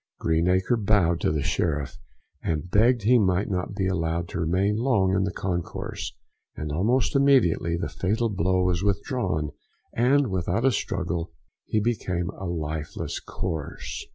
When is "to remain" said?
4.29-4.75